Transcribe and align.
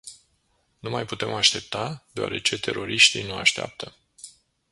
Nu 0.79 0.89
mai 0.89 1.05
putem 1.05 1.33
aștepta, 1.33 2.05
deoarece 2.11 2.59
teroriștii 2.59 3.23
nu 3.27 3.33
așteaptă. 3.35 3.95